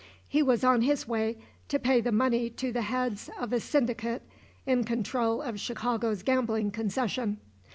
He 0.27 0.41
was 0.41 0.63
on 0.63 0.81
his 0.81 1.07
way 1.07 1.37
to 1.67 1.77
pay 1.77 2.01
the 2.01 2.11
money 2.11 2.49
to 2.49 2.71
the 2.71 2.81
heads 2.81 3.29
of 3.39 3.53
a 3.53 3.59
syndicate 3.59 4.23
in 4.65 4.83
control 4.83 5.43
of 5.43 5.59
Chicago's 5.59 6.23
gambling 6.23 6.71
concession. 6.71 7.37